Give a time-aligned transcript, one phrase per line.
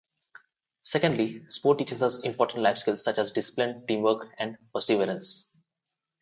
[0.81, 5.55] Secondly, sport teaches us important life skills such as discipline, teamwork, and perseverance.